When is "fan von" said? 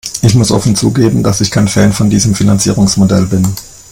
1.67-2.09